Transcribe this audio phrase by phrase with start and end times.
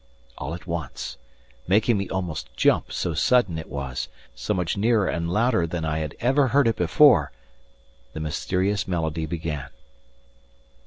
[0.39, 1.17] All at once,
[1.67, 5.99] making me almost jump, so sudden it was, so much nearer and louder than I
[5.99, 7.31] had ever heard it before,
[8.13, 9.69] the mysterious melody began.